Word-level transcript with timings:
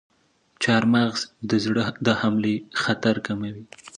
چارمغز 0.63 1.21
د 1.49 1.51
زړه 1.65 1.85
د 2.05 2.07
حملې 2.21 2.55
خطر 2.81 3.15
کموي. 3.27 3.63